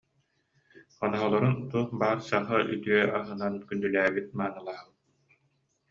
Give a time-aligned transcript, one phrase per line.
[0.99, 4.97] Хоноһолорун туох баар саха үтүө аһынан күндүлээбит-маанылаабыт